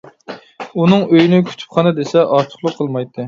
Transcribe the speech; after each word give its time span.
ئۇنىڭ 0.83 1.03
ئۆيىنى 1.09 1.41
كۇتۇپخانا 1.51 1.93
دېسە 1.99 2.25
ئارتۇقلۇق 2.31 2.81
قىلمايتتى. 2.81 3.19